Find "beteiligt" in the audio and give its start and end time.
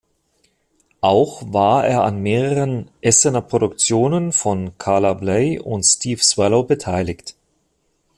6.63-7.35